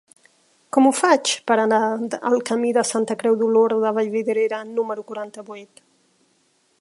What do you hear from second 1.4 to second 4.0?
per anar al camí de Santa Creu d'Olorda a